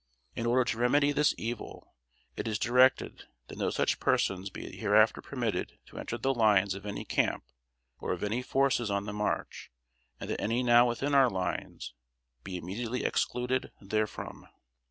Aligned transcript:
In 0.35 0.47
order 0.47 0.63
to 0.63 0.79
remedy 0.79 1.11
this 1.11 1.35
evil, 1.37 1.93
it 2.35 2.47
is 2.47 2.57
directed 2.57 3.25
that 3.49 3.57
no 3.59 3.69
such 3.69 3.99
persons 3.99 4.49
be 4.49 4.75
hereafter 4.75 5.21
permitted 5.21 5.77
to 5.85 5.99
enter 5.99 6.17
the 6.17 6.33
lines 6.33 6.73
of 6.73 6.87
any 6.87 7.05
camp, 7.05 7.43
or 7.99 8.11
of 8.11 8.23
any 8.23 8.41
forces 8.41 8.89
on 8.89 9.05
the 9.05 9.13
march, 9.13 9.69
and 10.19 10.27
that 10.31 10.41
any 10.41 10.63
now 10.63 10.87
within 10.87 11.13
our 11.13 11.29
lines 11.29 11.93
be 12.43 12.57
immediately 12.57 13.05
excluded 13.05 13.71
therefrom." 13.79 14.47